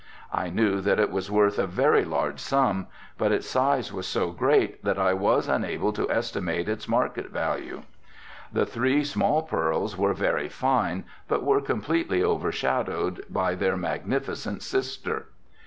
I 0.33 0.49
knew 0.49 0.81
that 0.81 0.99
it 0.99 1.11
was 1.11 1.29
worth 1.29 1.59
a 1.59 1.67
very 1.67 2.03
large 2.05 2.39
sum, 2.39 2.87
but 3.19 3.31
its 3.31 3.45
size 3.47 3.93
was 3.93 4.07
so 4.07 4.31
great 4.31 4.83
that 4.83 4.97
I 4.97 5.13
was 5.13 5.47
unable 5.47 5.93
to 5.93 6.09
estimate 6.09 6.67
its 6.67 6.87
market 6.87 7.29
value. 7.29 7.83
The 8.51 8.65
three 8.65 9.03
small 9.03 9.43
pearls 9.43 9.95
were 9.95 10.15
very 10.15 10.49
fine, 10.49 11.03
but 11.27 11.43
were 11.43 11.61
completely 11.61 12.23
overshadowed 12.23 13.23
by 13.29 13.53
their 13.53 13.77
magnificent 13.77 14.63
sister. 14.63 15.27